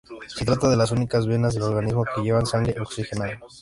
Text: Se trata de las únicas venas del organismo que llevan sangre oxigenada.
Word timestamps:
Se 0.35 0.45
trata 0.45 0.67
de 0.67 0.77
las 0.77 0.89
únicas 0.91 1.27
venas 1.27 1.53
del 1.53 1.61
organismo 1.61 2.03
que 2.15 2.23
llevan 2.23 2.47
sangre 2.47 2.75
oxigenada. 2.81 3.39